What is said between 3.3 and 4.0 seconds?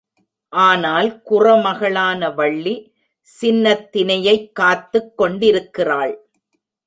சின்னத்